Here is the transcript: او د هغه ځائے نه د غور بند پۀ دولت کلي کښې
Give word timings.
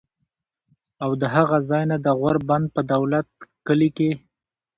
او 1.03 1.11
د 1.21 1.23
هغه 1.35 1.57
ځائے 1.69 1.85
نه 1.91 1.97
د 2.05 2.07
غور 2.19 2.37
بند 2.49 2.65
پۀ 2.75 2.81
دولت 2.91 3.27
کلي 3.67 3.89
کښې 3.97 4.11